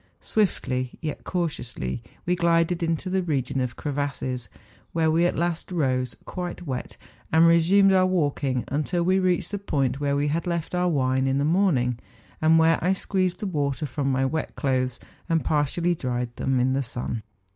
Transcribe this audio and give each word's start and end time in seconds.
Swiftly, 0.23 0.97
yet 0.99 1.23
cautiously, 1.23 2.01
we 2.25 2.35
glided 2.35 2.81
into 2.81 3.07
the 3.07 3.21
region 3.21 3.61
of 3.61 3.75
crevasses, 3.75 4.49
where 4.93 5.11
we 5.11 5.27
at 5.27 5.35
last 5.35 5.71
rose, 5.71 6.15
quite 6.25 6.65
wet, 6.65 6.97
and 7.31 7.45
resumed 7.45 7.93
our 7.93 8.07
walking, 8.07 8.63
until 8.69 9.03
we 9.03 9.19
reached 9.19 9.51
the 9.51 9.59
point 9.59 9.99
where 9.99 10.15
we 10.15 10.29
had 10.29 10.47
left 10.47 10.73
our 10.73 10.89
wine 10.89 11.27
in 11.27 11.37
the 11.37 11.45
morning, 11.45 11.99
and 12.41 12.57
where 12.57 12.83
I 12.83 12.93
squeezed 12.93 13.41
the 13.41 13.45
water 13.45 13.85
from 13.85 14.11
my 14.11 14.25
wet 14.25 14.55
clothes, 14.55 14.99
and 15.29 15.45
partially 15.45 15.93
dried 15.93 16.35
them 16.35 16.59
in 16.59 16.73
the 16.73 16.81
sun. 16.81 17.21